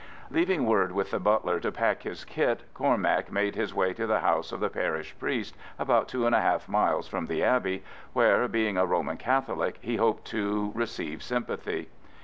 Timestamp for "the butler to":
1.11-1.71